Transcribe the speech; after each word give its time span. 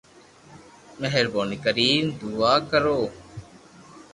مھربوني 1.01 1.57
ڪرين 1.65 2.03
دعا 2.19 2.53
ڪرو 2.69 2.99